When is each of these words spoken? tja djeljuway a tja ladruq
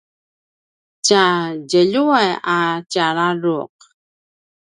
tja 1.05 1.25
djeljuway 1.69 2.31
a 2.55 2.57
tja 2.91 3.05
ladruq 3.17 3.75